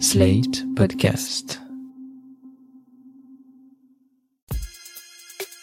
[0.00, 1.60] Slate Podcast.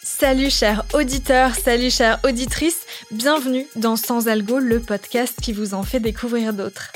[0.02, 5.82] Salut chers auditeurs, salut chères auditrices, bienvenue dans Sans Algo, le podcast qui vous en
[5.82, 6.92] fait découvrir d'autres.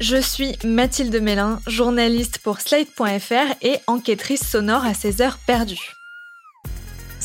[0.00, 5.95] Je suis Mathilde Mélin, journaliste pour Slate.fr et enquêtrice sonore à ses heures perdues.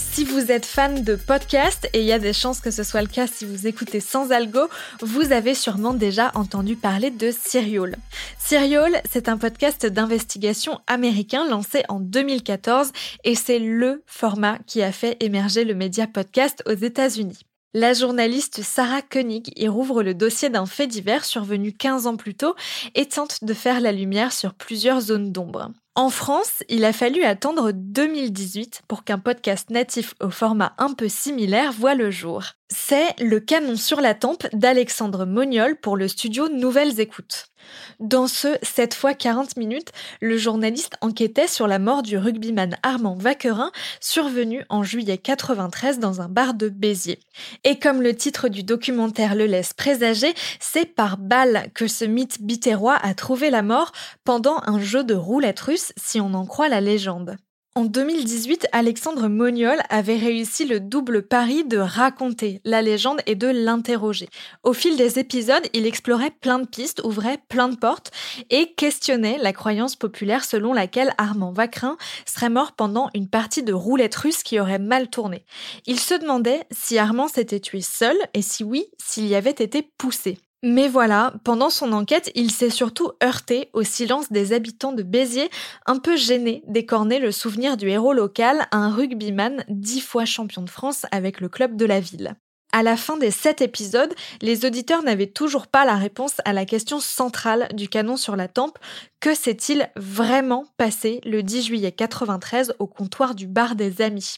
[0.09, 3.01] Si vous êtes fan de podcast, et il y a des chances que ce soit
[3.01, 4.67] le cas si vous écoutez sans algo,
[5.01, 7.95] vous avez sûrement déjà entendu parler de Serial.
[8.37, 12.91] Serial, c'est un podcast d'investigation américain lancé en 2014
[13.23, 17.39] et c'est le format qui a fait émerger le média podcast aux États-Unis.
[17.73, 22.35] La journaliste Sarah Koenig y rouvre le dossier d'un fait divers survenu 15 ans plus
[22.35, 22.55] tôt
[22.95, 25.71] et tente de faire la lumière sur plusieurs zones d'ombre.
[25.95, 31.09] En France, il a fallu attendre 2018 pour qu'un podcast natif au format un peu
[31.09, 32.43] similaire voit le jour.
[32.69, 37.50] C'est Le canon sur la tempe d'Alexandre Moniol pour le studio Nouvelles Écoutes.
[37.99, 43.15] Dans ce 7 fois 40 minutes, le journaliste enquêtait sur la mort du rugbyman Armand
[43.15, 47.19] Vaquerin, survenu en juillet 93 dans un bar de Béziers.
[47.63, 52.41] Et comme le titre du documentaire le laisse présager, c'est par balle que ce mythe
[52.41, 53.91] bitérois a trouvé la mort
[54.23, 57.37] pendant un jeu de roulette russe, si on en croit la légende.
[57.73, 63.47] En 2018, Alexandre Moniol avait réussi le double pari de raconter la légende et de
[63.47, 64.27] l'interroger.
[64.63, 68.11] Au fil des épisodes, il explorait plein de pistes, ouvrait plein de portes
[68.49, 73.71] et questionnait la croyance populaire selon laquelle Armand Vacrin serait mort pendant une partie de
[73.71, 75.45] roulette russe qui aurait mal tourné.
[75.85, 79.81] Il se demandait si Armand s'était tué seul et si oui, s'il y avait été
[79.97, 80.37] poussé.
[80.63, 85.49] Mais voilà, pendant son enquête, il s'est surtout heurté au silence des habitants de Béziers,
[85.87, 90.69] un peu gênés d'écorner le souvenir du héros local, un rugbyman dix fois champion de
[90.69, 92.35] France avec le club de la ville.
[92.73, 96.65] À la fin des sept épisodes, les auditeurs n'avaient toujours pas la réponse à la
[96.65, 98.77] question centrale du canon sur la tempe.
[99.19, 104.37] Que s'est-il vraiment passé le 10 juillet 93 au comptoir du bar des amis?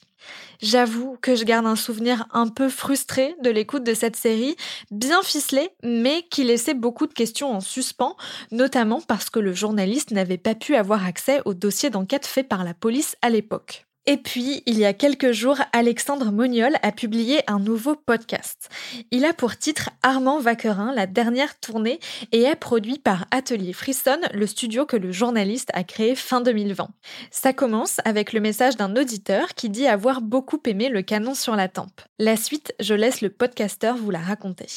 [0.61, 4.55] J'avoue que je garde un souvenir un peu frustré de l'écoute de cette série,
[4.89, 8.15] bien ficelée, mais qui laissait beaucoup de questions en suspens,
[8.51, 12.63] notamment parce que le journaliste n'avait pas pu avoir accès au dossier d'enquête fait par
[12.63, 13.85] la police à l'époque.
[14.05, 18.67] Et puis, il y a quelques jours, Alexandre Moniol a publié un nouveau podcast.
[19.11, 22.01] Il a pour titre Armand Vaquerin, la dernière tournée,
[22.33, 26.89] et est produit par Atelier Frisson, le studio que le journaliste a créé fin 2020.
[27.31, 31.55] Ça commence avec le message d'un auditeur qui dit avoir beaucoup aimé le canon sur
[31.55, 32.01] la tempe.
[32.19, 34.67] La suite, je laisse le podcasteur vous la raconter.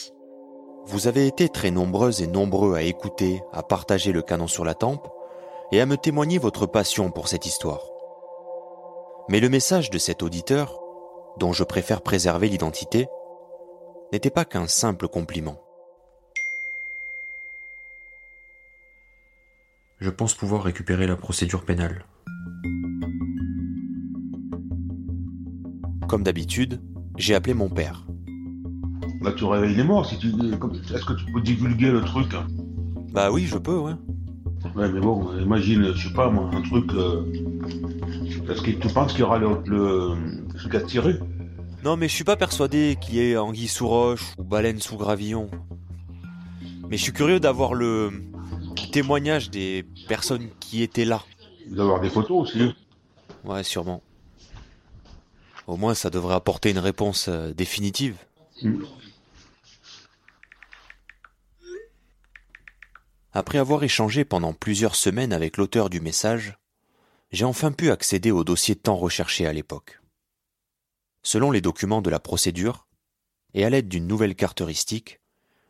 [0.84, 4.74] Vous avez été très nombreuses et nombreux à écouter, à partager le canon sur la
[4.74, 5.08] tempe,
[5.72, 7.95] et à me témoigner votre passion pour cette histoire.
[9.28, 10.78] Mais le message de cet auditeur,
[11.38, 13.08] dont je préfère préserver l'identité,
[14.12, 15.60] n'était pas qu'un simple compliment.
[19.98, 22.04] Je pense pouvoir récupérer la procédure pénale.
[26.08, 26.80] Comme d'habitude,
[27.16, 28.06] j'ai appelé mon père.
[29.22, 30.28] Bah tu réveilles les morts si tu.
[30.28, 32.32] Est-ce que tu peux divulguer le truc?
[33.12, 33.94] Bah oui, je peux, ouais.
[34.76, 36.92] Ouais mais bon, imagine, je sais pas moi, un truc.
[36.92, 37.24] euh,
[38.48, 40.16] Est-ce que tu penses qu'il y aura le, le...
[40.56, 41.18] ce tiré
[41.82, 44.96] Non, mais je suis pas persuadé qu'il y ait anguille sous roche ou baleine sous
[44.96, 45.50] gravillon.
[46.88, 48.12] Mais je suis curieux d'avoir le
[48.92, 51.22] témoignage des personnes qui étaient là.
[51.66, 52.74] Il doit y avoir des photos aussi.
[53.44, 54.02] Ouais, sûrement.
[55.66, 58.16] Au moins, ça devrait apporter une réponse euh, définitive.
[58.62, 58.84] Mm.
[63.32, 66.56] Après avoir échangé pendant plusieurs semaines avec l'auteur du message,
[67.36, 70.00] j'ai enfin pu accéder au dossier tant recherché à l'époque.
[71.22, 72.86] Selon les documents de la procédure,
[73.52, 75.20] et à l'aide d'une nouvelle carte heuristique,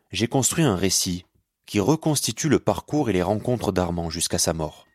[0.09, 1.25] j'ai construit un récit
[1.65, 4.86] qui reconstitue le parcours et les rencontres d'Armand jusqu'à sa mort.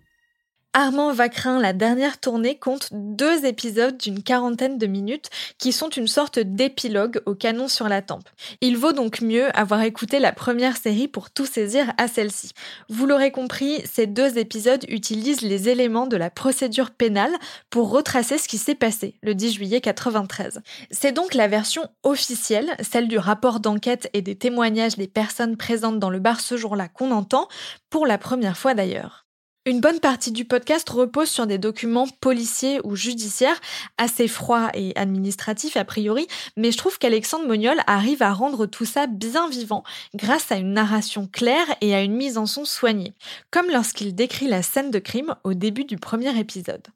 [0.75, 5.29] Armand Vacrin, la dernière tournée, compte deux épisodes d'une quarantaine de minutes
[5.59, 8.27] qui sont une sorte d'épilogue au canon sur la tempe.
[8.63, 12.53] Il vaut donc mieux avoir écouté la première série pour tout saisir à celle-ci.
[12.89, 17.33] Vous l'aurez compris, ces deux épisodes utilisent les éléments de la procédure pénale
[17.69, 20.63] pour retracer ce qui s'est passé le 10 juillet 93.
[20.91, 25.99] C'est donc la version officielle, celle du rapport d'enquête et des témoignages des personnes présentes
[25.99, 27.47] dans le bar ce jour-là qu'on entend,
[27.91, 29.22] pour la première fois d'ailleurs.
[29.65, 33.61] Une bonne partie du podcast repose sur des documents policiers ou judiciaires,
[33.97, 36.27] assez froids et administratifs a priori,
[36.57, 39.85] mais je trouve qu'Alexandre Moniol arrive à rendre tout ça bien vivant
[40.17, 43.15] grâce à une narration claire et à une mise en son soignée,
[43.53, 46.89] comme lorsqu'il décrit la scène de crime au début du premier épisode.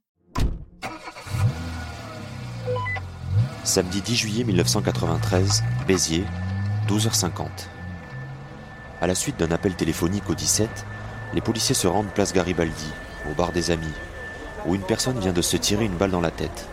[3.62, 6.24] Samedi 10 juillet 1993, Béziers,
[6.88, 7.46] 12h50.
[9.00, 10.68] À la suite d'un appel téléphonique au 17,
[11.34, 12.92] Les policiers se rendent place Garibaldi,
[13.30, 13.92] au bar des amis,
[14.66, 16.68] où une personne vient de se tirer une balle dans la tête.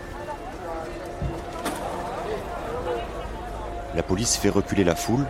[3.95, 5.25] La police fait reculer la foule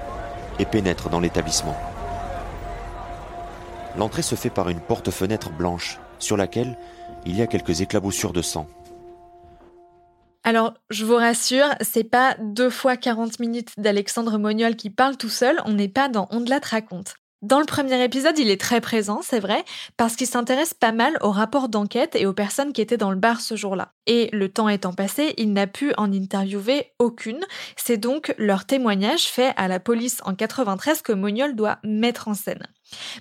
[0.59, 1.75] et pénètre dans l'établissement.
[3.97, 6.77] L'entrée se fait par une porte-fenêtre blanche, sur laquelle
[7.25, 8.67] il y a quelques éclaboussures de sang.
[10.45, 15.29] Alors, je vous rassure, c'est pas deux fois 40 minutes d'Alexandre Moniol qui parle tout
[15.29, 17.15] seul, on n'est pas dans On de la raconte.
[17.43, 19.65] Dans le premier épisode, il est très présent, c'est vrai,
[19.97, 23.17] parce qu'il s'intéresse pas mal aux rapports d'enquête et aux personnes qui étaient dans le
[23.17, 23.91] bar ce jour-là.
[24.07, 27.41] Et le temps étant passé, il n'a pu en interviewer aucune.
[27.75, 32.33] C'est donc leur témoignage fait à la police en 93 que Moniol doit mettre en
[32.33, 32.65] scène.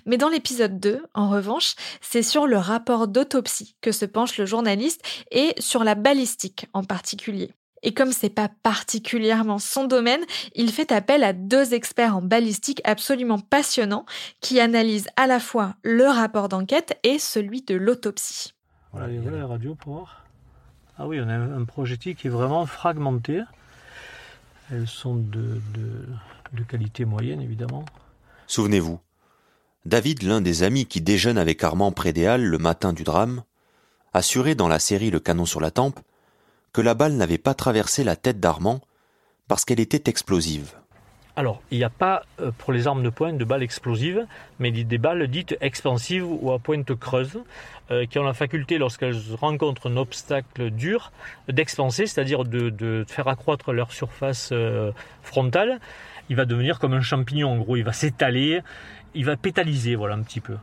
[0.05, 4.45] Mais dans l'épisode 2, en revanche, c'est sur le rapport d'autopsie que se penche le
[4.45, 7.51] journaliste et sur la balistique en particulier.
[7.83, 10.21] Et comme c'est pas particulièrement son domaine,
[10.55, 14.05] il fait appel à deux experts en balistique absolument passionnants
[14.41, 18.53] qui analysent à la fois le rapport d'enquête et celui de l'autopsie.
[18.93, 20.23] Voilà, les radio pour voir.
[20.97, 23.41] Ah oui, on a un projectile qui est vraiment fragmenté.
[24.71, 25.59] Elles sont de,
[26.53, 27.83] de qualité moyenne, évidemment.
[28.47, 28.99] Souvenez-vous,
[29.85, 33.43] David, l'un des amis qui déjeune avec Armand près des Halles le matin du drame,
[34.13, 35.99] assurait dans la série Le canon sur la tempe
[36.73, 38.81] que la balle n'avait pas traversé la tête d'Armand
[39.47, 40.73] parce qu'elle était explosive.
[41.35, 44.27] Alors, il n'y a pas euh, pour les armes de poing de balles explosives,
[44.59, 47.39] mais des balles dites expansives ou à pointe creuse,
[47.89, 51.11] euh, qui ont la faculté, lorsqu'elles rencontrent un obstacle dur,
[51.47, 54.91] d'expanser, c'est-à-dire de, faire accroître leur surface euh,
[55.23, 55.79] frontale.
[56.29, 58.61] Il va devenir comme un champignon, en gros, il va s'étaler,
[59.15, 60.55] il va pétaliser, voilà un petit peu.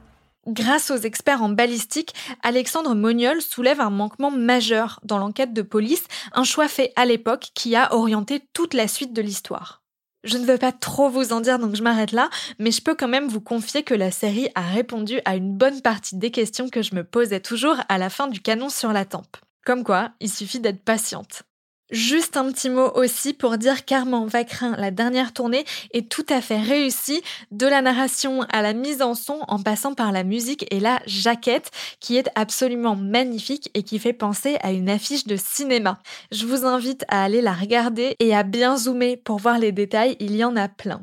[0.47, 6.05] Grâce aux experts en balistique, Alexandre Moniol soulève un manquement majeur dans l'enquête de police,
[6.33, 9.83] un choix fait à l'époque qui a orienté toute la suite de l'histoire.
[10.25, 12.95] Je ne veux pas trop vous en dire donc je m'arrête là, mais je peux
[12.95, 16.69] quand même vous confier que la série a répondu à une bonne partie des questions
[16.69, 19.37] que je me posais toujours à la fin du canon sur la tempe.
[19.65, 21.43] Comme quoi, il suffit d'être patiente.
[21.91, 26.41] Juste un petit mot aussi pour dire qu'Armand Vacrin, la dernière tournée, est tout à
[26.41, 27.21] fait réussie,
[27.51, 31.01] de la narration à la mise en son en passant par la musique et la
[31.07, 35.99] jaquette, qui est absolument magnifique et qui fait penser à une affiche de cinéma.
[36.31, 40.17] Je vous invite à aller la regarder et à bien zoomer pour voir les détails,
[40.21, 41.03] il y en a plein.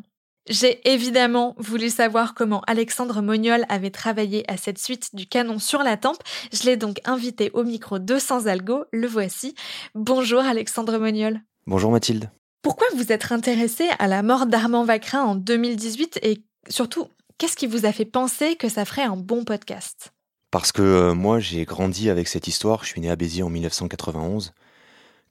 [0.50, 5.84] J'ai évidemment voulu savoir comment Alexandre Moniol avait travaillé à cette suite du canon sur
[5.84, 6.24] la tempe.
[6.54, 8.86] Je l'ai donc invité au micro de Sans Algo.
[8.94, 9.56] Le voici.
[9.94, 11.42] Bonjour Alexandre Moniol.
[11.66, 12.32] Bonjour Mathilde.
[12.62, 17.08] Pourquoi vous êtes intéressé à la mort d'Armand Vacrin en 2018 et surtout,
[17.38, 20.14] qu'est-ce qui vous a fait penser que ça ferait un bon podcast?
[20.50, 22.86] Parce que euh, moi, j'ai grandi avec cette histoire.
[22.86, 24.54] Je suis né à Béziers en 1991,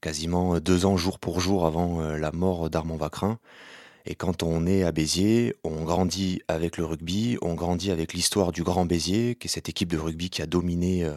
[0.02, 3.38] quasiment deux ans jour pour jour avant euh, la mort d'Armand Vacrin.
[4.06, 8.52] Et quand on est à Béziers, on grandit avec le rugby, on grandit avec l'histoire
[8.52, 11.14] du Grand Béziers, qui est cette équipe de rugby qui a dominé euh,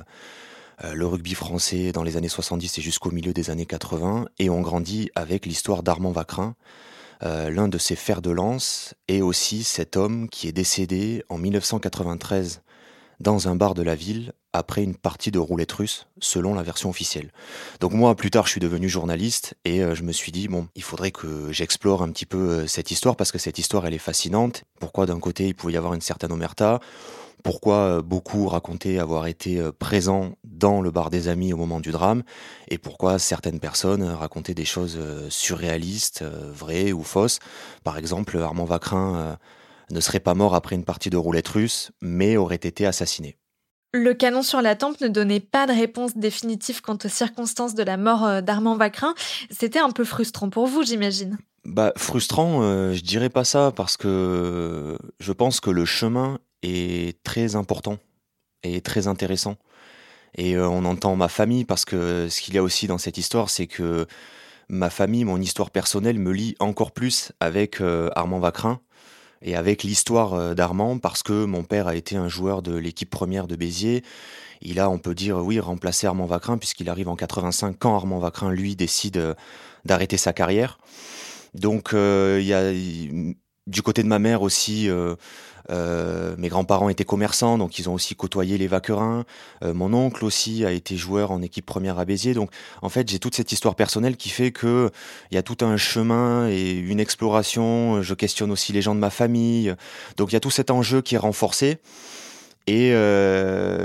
[0.84, 4.26] euh, le rugby français dans les années 70 et jusqu'au milieu des années 80.
[4.40, 6.56] Et on grandit avec l'histoire d'Armand Vacrin,
[7.22, 11.38] euh, l'un de ses fers de lance, et aussi cet homme qui est décédé en
[11.38, 12.64] 1993
[13.20, 16.90] dans un bar de la ville après une partie de roulette russe, selon la version
[16.90, 17.32] officielle.
[17.80, 20.68] Donc moi, plus tard, je suis devenu journaliste et euh, je me suis dit, bon,
[20.76, 23.94] il faudrait que j'explore un petit peu euh, cette histoire parce que cette histoire, elle
[23.94, 24.64] est fascinante.
[24.80, 26.80] Pourquoi d'un côté, il pouvait y avoir une certaine omerta?
[27.44, 31.92] Pourquoi euh, beaucoup racontaient avoir été présents dans le bar des amis au moment du
[31.92, 32.24] drame,
[32.70, 37.40] et pourquoi certaines personnes racontaient des choses surréalistes, vraies ou fausses?
[37.84, 39.38] Par exemple, Armand Vacrin
[39.92, 43.38] ne serait pas mort après une partie de roulette russe, mais aurait été assassiné.
[43.92, 47.82] Le canon sur la tempe ne donnait pas de réponse définitive quant aux circonstances de
[47.82, 49.16] la mort euh, d'Armand Vacrin.
[49.50, 51.40] C'était un peu frustrant pour vous, j'imagine.
[51.66, 57.22] Bah, frustrant, euh, je dirais pas ça parce que je pense que le chemin est
[57.24, 57.98] très important
[58.62, 59.56] et très intéressant.
[60.36, 63.18] Et euh, on entend ma famille parce que ce qu'il y a aussi dans cette
[63.18, 64.06] histoire, c'est que
[64.70, 67.82] ma famille, mon histoire personnelle me lie encore plus avec
[68.16, 68.82] Armand Vacrin
[69.42, 73.10] et avec l'histoire euh, d'Armand, parce que mon père a été un joueur de l'équipe
[73.10, 74.04] première de Béziers.
[74.62, 78.20] Il a, on peut dire, oui, remplacé Armand Vacrin, puisqu'il arrive en 85 quand Armand
[78.20, 79.34] Vacrin, lui, décide euh,
[79.86, 80.80] d'arrêter sa carrière.
[81.54, 82.72] Donc, euh, il y a
[83.68, 84.90] du côté de ma mère aussi,
[85.70, 89.26] euh, mes grands-parents étaient commerçants, donc ils ont aussi côtoyé les vaquerins.
[89.64, 92.34] Euh, mon oncle aussi a été joueur en équipe première à Béziers.
[92.34, 92.50] Donc
[92.82, 94.90] en fait, j'ai toute cette histoire personnelle qui fait que
[95.32, 98.02] il y a tout un chemin et une exploration.
[98.02, 99.76] Je questionne aussi les gens de ma famille.
[100.18, 101.78] Donc il y a tout cet enjeu qui est renforcé
[102.68, 102.94] et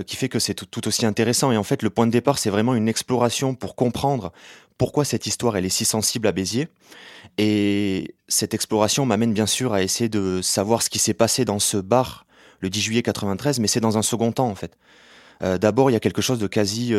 [0.06, 1.50] qui fait que c'est tout, aussi intéressant.
[1.52, 4.30] Et en fait, le point de départ, c'est vraiment une exploration pour comprendre
[4.76, 6.68] pourquoi cette histoire elle est si sensible à Béziers.
[7.38, 11.59] Et cette exploration m'amène bien sûr à essayer de savoir ce qui s'est passé dans
[11.59, 12.26] ce bar
[12.61, 14.78] le 10 juillet 93, mais c'est dans un second temps en fait.
[15.40, 16.95] D'abord, il y a quelque chose de quasi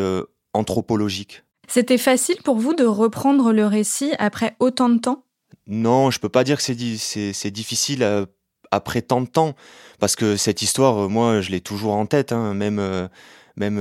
[0.54, 1.44] anthropologique.
[1.68, 5.24] C'était facile pour vous de reprendre le récit après autant de temps?
[5.66, 8.28] Non, je peux pas dire que c'est difficile
[8.70, 9.56] après tant de temps,
[10.00, 13.10] parce que cette histoire, moi, je l'ai toujours en tête, hein, même
[13.56, 13.78] même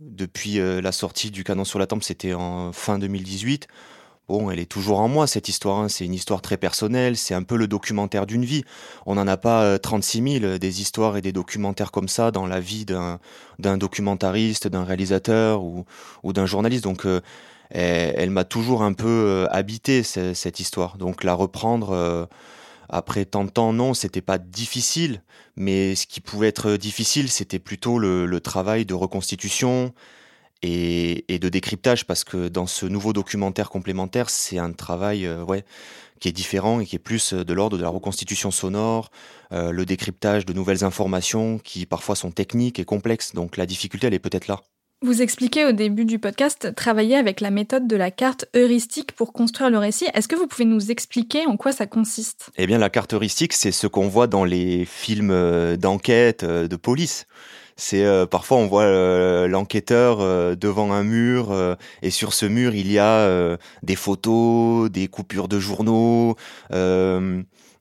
[0.00, 3.68] depuis la sortie du Canon sur la Tempe, c'était en fin 2018.
[4.28, 5.78] Bon, elle est toujours en moi, cette histoire.
[5.78, 5.88] Hein.
[5.88, 8.64] C'est une histoire très personnelle, c'est un peu le documentaire d'une vie.
[9.06, 12.46] On n'en a pas 36 euh, 000 des histoires et des documentaires comme ça dans
[12.46, 13.20] la vie d'un,
[13.60, 15.84] documentariste, d'un réalisateur ou,
[16.32, 16.82] d'un journaliste.
[16.82, 17.20] Donc, euh,
[17.70, 20.98] elle, m'a toujours un peu euh, habité, cette histoire.
[20.98, 22.28] Donc, la reprendre
[22.88, 25.22] après tant de temps, non, c'était pas difficile.
[25.54, 29.94] Mais ce qui pouvait être difficile, c'était plutôt le travail de reconstitution,
[30.66, 35.64] et, de décryptage parce que dans ce nouveau documentaire complémentaire, c'est un travail euh, ouais,
[36.20, 39.10] qui est différent et qui est plus euh, de l'ordre de la reconstitution sonore,
[39.52, 43.34] euh, le décryptage de nouvelles informations qui parfois sont techniques et complexes.
[43.34, 44.62] Donc la difficulté, elle est peut-être là.
[45.02, 49.34] Vous expliquez au début du podcast travailler avec la méthode de la carte heuristique pour
[49.34, 50.06] construire le récit.
[50.14, 52.48] Est-ce que vous pouvez nous expliquer en quoi ça consiste?
[52.56, 57.26] Eh bien, la carte heuristique, c'est ce qu'on voit dans les films d'enquête, de police.
[57.78, 61.54] C'est euh, parfois on voit euh, l'enquêteur euh, devant un mur
[62.02, 66.36] et sur ce mur il y a des photos, des coupures de journaux,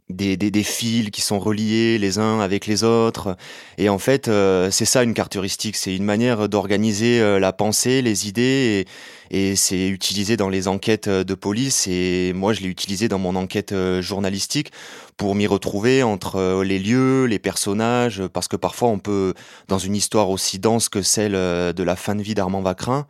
[0.09, 3.35] des, des, des, fils qui sont reliés les uns avec les autres.
[3.77, 4.29] Et en fait,
[4.71, 5.75] c'est ça une carte heuristique.
[5.75, 8.85] C'est une manière d'organiser la pensée, les idées,
[9.31, 11.87] et, c'est utilisé dans les enquêtes de police.
[11.87, 14.71] Et moi, je l'ai utilisé dans mon enquête journalistique
[15.17, 19.33] pour m'y retrouver entre euh, les lieux, les personnages, parce que parfois on peut,
[19.67, 23.07] dans une histoire aussi dense que celle euh, de la fin de vie d'Armand Vacrin,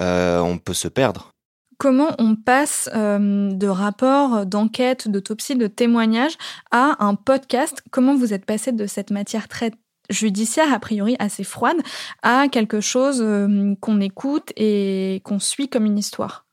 [0.00, 1.32] euh, on peut se perdre.
[1.78, 6.36] Comment on passe de rapports, d'enquêtes, d'autopsies, de témoignages
[6.72, 7.82] à un podcast.
[7.90, 9.70] Comment vous êtes passé de cette matière très
[10.10, 11.76] judiciaire, a priori assez froide,
[12.22, 13.24] à quelque chose
[13.80, 16.46] qu'on écoute et qu'on suit comme une histoire?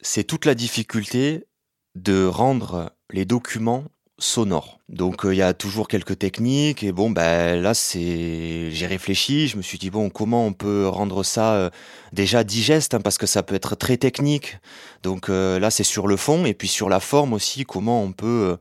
[0.00, 1.46] C'est toute la difficulté
[1.94, 3.84] de rendre les documents
[4.22, 4.78] sonore.
[4.88, 9.48] Donc euh, il y a toujours quelques techniques et bon ben là c'est j'ai réfléchi,
[9.48, 11.70] je me suis dit bon comment on peut rendre ça euh,
[12.12, 14.58] déjà digeste hein, parce que ça peut être très technique.
[15.02, 18.12] Donc euh, là c'est sur le fond et puis sur la forme aussi comment on
[18.12, 18.56] peut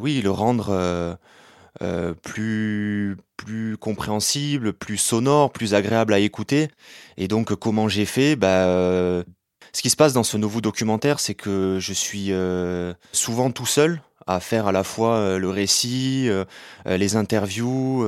[0.00, 1.18] oui le rendre
[2.22, 6.68] plus plus compréhensible, plus sonore, plus agréable à écouter.
[7.16, 9.24] Et donc comment j'ai fait bah,
[9.74, 12.30] ce qui se passe dans ce nouveau documentaire, c'est que je suis
[13.12, 16.44] souvent tout seul à faire à la fois euh, le récit, euh,
[16.86, 18.06] euh, les interviews,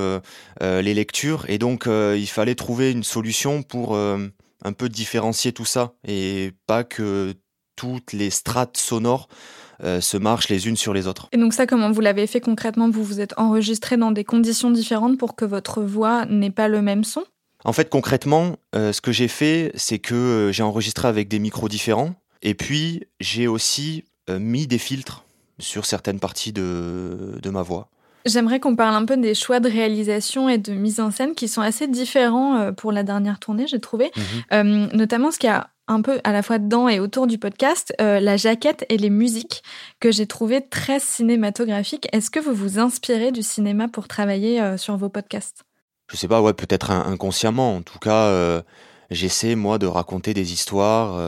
[0.60, 1.44] les lectures.
[1.48, 6.84] Et donc, il fallait trouver une solution pour un peu différencier tout ça et pas
[6.84, 7.34] que
[7.76, 9.28] toutes les strates sonores
[9.82, 11.28] se marchent les unes sur les autres.
[11.32, 12.88] Et donc ça, comment vous l'avez fait concrètement?
[12.88, 16.82] Vous vous êtes enregistré dans des conditions différentes pour que votre voix n'ait pas le
[16.82, 17.24] même son?
[17.64, 22.14] En fait, concrètement, ce que j'ai fait, c'est que j'ai enregistré avec des micros différents.
[22.42, 25.24] Et puis, j'ai aussi mis des filtres
[25.58, 27.88] sur certaines parties de, de ma voix.
[28.26, 31.46] J'aimerais qu'on parle un peu des choix de réalisation et de mise en scène qui
[31.46, 34.10] sont assez différents euh, pour la dernière tournée, j'ai trouvé.
[34.16, 34.22] Mhm.
[34.52, 37.36] Euh, notamment ce qu'il y a un peu à la fois dedans et autour du
[37.36, 39.62] podcast, euh, la jaquette et les musiques
[40.00, 42.08] que j'ai trouvé très cinématographiques.
[42.12, 45.64] Est-ce que vous vous inspirez du cinéma pour travailler sur vos podcasts?
[46.10, 47.76] Je sais pas, ouais, peut-être inconsciemment.
[47.76, 48.62] En tout cas,
[49.10, 51.18] j'essaie moi de raconter des histoires,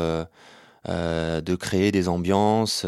[0.86, 2.86] de créer des ambiances.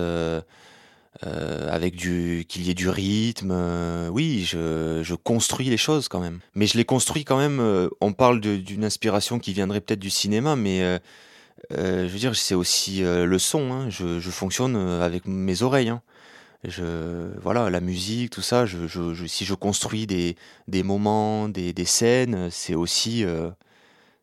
[1.27, 3.51] Euh, avec du qu'il y ait du rythme.
[3.51, 6.39] Euh, oui, je, je, construis les choses quand même.
[6.55, 7.59] Mais je les construis quand même.
[7.59, 11.01] Euh, on parle d'une inspiration qui viendrait peut-être du cinéma, mais
[11.73, 13.73] je veux dire, c'est aussi le son.
[13.73, 13.91] Hein.
[13.91, 15.89] Je, je, fonctionne avec mes oreilles.
[15.89, 16.03] Hein.
[16.63, 18.65] Je, voilà, la musique, tout ça.
[18.65, 20.37] Je, si je construis des,
[20.69, 23.25] des moments, des, des scènes, c'est aussi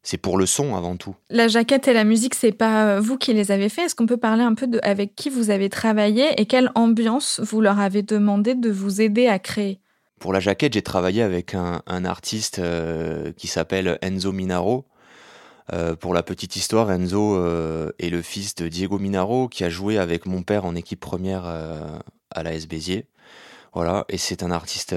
[0.06, 1.16] c'est pour le son avant tout.
[1.32, 3.82] La jaquette et la musique, c'est pas euh, vous qui les avez fait.
[3.82, 7.42] Est-ce qu'on peut parler un peu de avec qui vous avez travaillé et quelle ambiance
[7.44, 9.80] vous leur avez demandé de vous aider à créer?
[10.20, 14.86] Pour la jaquette, j'ai travaillé avec un, artiste euh, qui s'appelle Enzo Minaro.
[15.74, 17.44] Euh, pour la petite histoire, Enzo
[17.98, 21.46] est le fils de Diego Minaro qui a joué avec mon père en équipe première
[21.46, 23.08] à la S Béziers.
[23.74, 24.96] Voilà, et c'est un artiste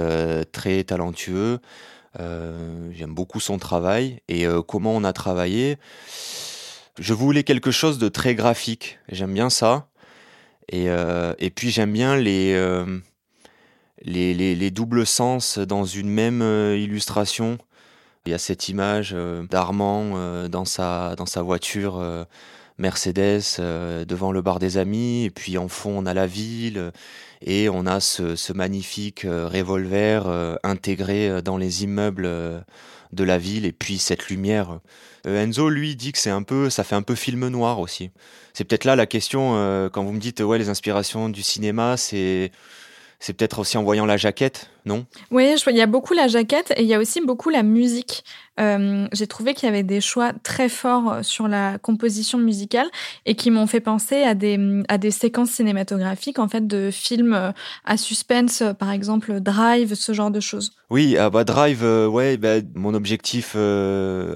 [0.53, 1.61] très talentueux.
[2.21, 5.77] Euh, j'aime beaucoup son travail et euh, comment on a travaillé?
[6.99, 8.99] Je voulais quelque chose de très graphique.
[9.09, 9.89] J'aime bien ça.
[10.69, 12.53] Et, euh, puis j'aime bien les,
[14.03, 16.43] les, les, les, doubles sens dans une même
[16.77, 17.59] illustration.
[18.27, 19.17] Il y a cette image
[19.49, 22.27] d'Armand dans, sa, dans sa voiture
[22.79, 26.93] Mercedes devant le bar des amis, et puis en fond on a la ville,
[27.43, 32.29] et on a ce, magnifique revolver intégré dans les immeubles
[33.13, 34.81] de la ville, et puis cette lumière.
[35.27, 38.11] Enzo, lui, dit que c'est un peu, ça fait un peu film noir aussi.
[38.55, 42.51] C'est peut-être là la question quand vous me dites ouais les inspirations du cinéma, c'est
[43.21, 45.05] c'est peut-être aussi en voyant la jaquette, non?
[45.33, 48.23] Oui, il y a beaucoup la jaquette et il y a aussi beaucoup la musique.
[48.61, 52.89] Euh, j'ai trouvé qu'il y avait des choix très forts euh, sur la composition musicale
[53.27, 54.59] et qui m'ont fait penser à des,
[54.89, 57.51] à des séquences cinématographiques, en fait, de films euh,
[57.85, 60.73] à suspense, par exemple Drive, ce genre de choses.
[60.91, 63.57] Oui, ah bah Drive, ouais, bah, mon objectif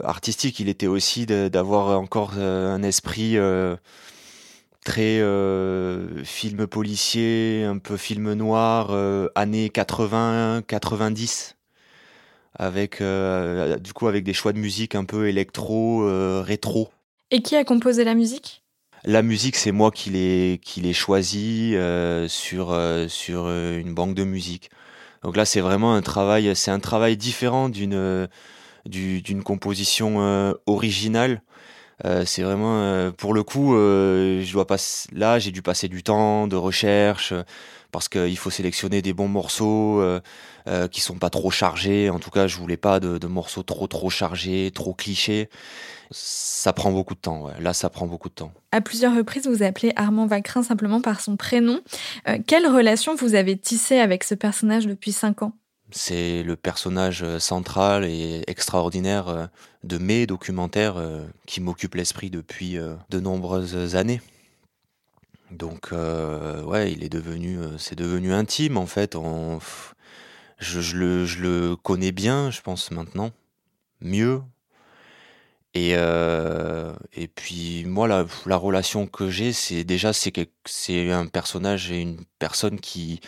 [0.05, 3.39] artistique, il était aussi d'avoir encore un esprit
[4.85, 11.57] très euh, film policier, un peu film noir, euh, années 80, 90,
[12.59, 16.05] avec euh, du coup avec des choix de musique un peu électro,
[16.43, 16.91] rétro.
[17.31, 18.63] Et qui a composé la musique?
[19.05, 21.75] La musique, c'est moi qui l'ai qui l'ai choisi
[22.29, 24.71] sur sur une banque de musique.
[25.23, 28.29] Donc là, c'est vraiment un travail, c'est un travail différent d'une
[28.85, 31.43] d'une composition originale
[32.05, 34.77] euh, c'est vraiment euh, pour le coup, euh, je dois pas
[35.13, 37.33] là, j'ai dû passer du temps de recherche
[37.93, 40.03] parce qu'il faut sélectionner des bons morceaux
[40.91, 42.09] qui sont pas trop chargés.
[42.09, 45.51] En tout cas, je voulais pas de, morceaux trop trop chargés, trop clichés.
[46.11, 47.49] Ça prend beaucoup de temps.
[47.61, 48.53] Là, ça prend beaucoup de temps.
[48.71, 51.81] À plusieurs reprises, vous appelez Armand Vacrin simplement par son prénom.
[52.47, 55.53] quelle relation vous avez tissée avec ce personnage depuis cinq ans?
[55.93, 59.47] C'est le personnage euh, central et extraordinaire euh,
[59.85, 62.77] de mes documentaires euh, qui m'occupe l'esprit depuis
[63.11, 64.21] de nombreuses années.
[65.51, 69.17] Donc ouais, il est devenu, c'est devenu intime en fait.
[70.59, 73.33] je, le, connais bien, je pense maintenant,
[74.01, 74.41] mieux.
[75.75, 80.33] Et, et puis moi, la, la relation que j'ai, c'est déjà c'est
[80.65, 83.21] c'est un personnage et une personne qui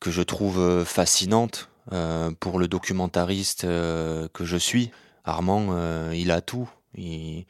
[0.00, 4.90] que je trouve euh, fascinante euh, pour le documentariste euh, que je suis.
[5.24, 6.70] Armand, il a tout.
[6.94, 7.46] Il,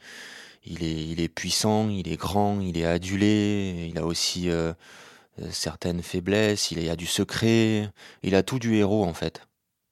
[0.81, 4.49] est, puissant, il est grand, il est adulé, il a aussi
[5.51, 7.91] certaines faiblesses, il a du secret,
[8.23, 9.41] il a tout du héros en fait.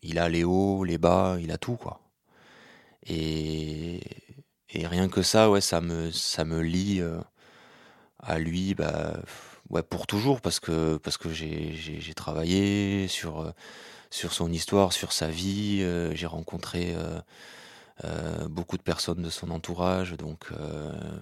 [0.02, 2.02] Il a les hauts, les bas, il a tout quoi.
[3.06, 4.02] Et,
[4.72, 7.04] et rien que ça, ouais, ça me, ça me lie
[8.18, 9.20] à lui, bah,
[9.70, 13.52] ouais, pour toujours, parce que, parce que j'ai travaillé sur, euh,
[14.10, 16.96] sur son histoire, sur sa vie, euh, j'ai rencontré
[18.04, 20.50] euh, beaucoup de personnes de son entourage, donc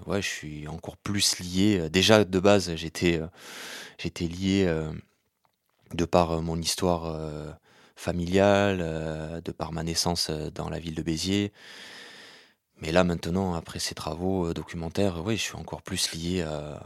[0.08, 1.90] ouais, je suis encore plus lié.
[1.90, 3.22] Déjà de base, j'étais
[4.00, 4.66] j'étais lié
[5.94, 7.16] de par mon histoire
[7.96, 11.54] familiale, de par ma naissance dans la ville de Béziers.
[12.82, 16.82] Mais là maintenant, après ces travaux documentaires, oui, je suis encore plus lié à,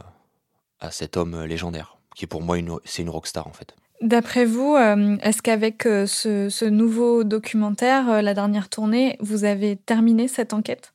[0.80, 3.76] à cet homme euh, légendaire, qui pour moi, une, c'est une rockstar en fait.
[4.00, 10.28] D'après vous, euh, est-ce qu'avec euh, ce, nouveau documentaire, la dernière tournée, vous avez terminé
[10.28, 10.94] cette enquête?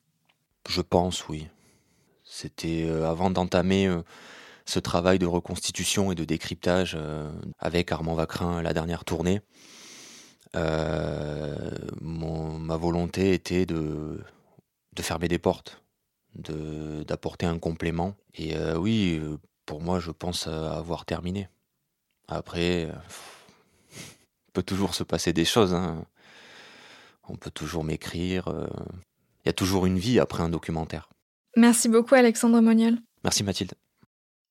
[0.68, 1.48] Je pense, oui.
[2.24, 3.86] C'était avant d'entamer
[4.64, 6.98] ce travail de reconstitution et de décryptage
[7.58, 9.42] avec Armand Vacrin, la dernière tournée.
[10.54, 10.66] ma
[12.76, 14.24] volonté était de,
[14.94, 15.84] de fermer des portes,
[16.34, 18.14] de, d'apporter un complément.
[18.34, 19.20] Et oui,
[19.66, 21.48] pour moi, je pense avoir terminé.
[22.28, 22.92] Après, il
[24.52, 25.74] peut toujours se passer des choses.
[25.74, 26.04] Hein.
[27.28, 28.48] On peut toujours m'écrire.
[28.48, 28.66] Euh.
[29.44, 31.08] Il y a toujours une vie après un documentaire.
[31.56, 32.98] Merci beaucoup, Alexandre Moniol.
[33.22, 33.74] Merci, Mathilde.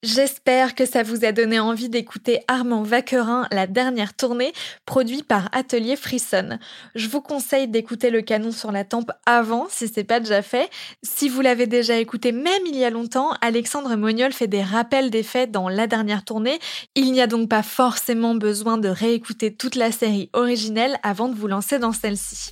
[0.04, 4.52] J'espère que ça vous a donné envie d'écouter Armand Vaquerin, la dernière tournée,
[4.86, 6.60] produit par Atelier Frisson.
[6.94, 10.70] Je vous conseille d'écouter le canon sur la tempe avant, si c'est pas déjà fait.
[11.04, 15.10] Si vous l'avez déjà écouté, même il y a longtemps, Alexandre Moniol fait des rappels
[15.10, 16.60] des faits dans la dernière tournée.
[16.96, 21.36] Il n'y a donc pas forcément besoin de réécouter toute la série originelle avant de
[21.36, 22.52] vous lancer dans celle-ci.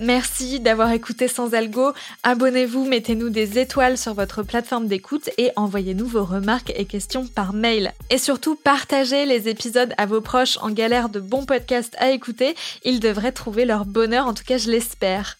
[0.00, 1.92] Merci d'avoir écouté Sans Algo.
[2.22, 7.52] Abonnez-vous, mettez-nous des étoiles sur votre plateforme d'écoute et envoyez-nous vos remarques et questions par
[7.52, 7.92] mail.
[8.08, 12.54] Et surtout, partagez les épisodes à vos proches en galère de bons podcasts à écouter.
[12.84, 15.36] Ils devraient trouver leur bonheur, en tout cas je l'espère.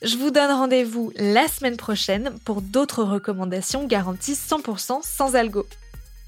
[0.00, 5.66] Je vous donne rendez-vous la semaine prochaine pour d'autres recommandations garanties 100% sans algo.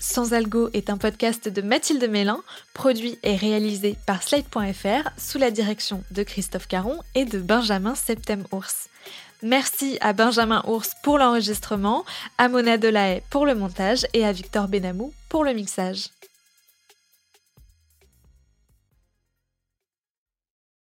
[0.02, 2.40] Sans Algo est un podcast de Mathilde Mélin,
[2.72, 8.88] produit et réalisé par Slate.fr sous la direction de Christophe Caron et de Benjamin Septem-Ours.
[9.42, 12.06] Merci à Benjamin Ours pour l'enregistrement,
[12.38, 16.08] à Mona Delahaye pour le montage et à Victor Benamou pour le mixage.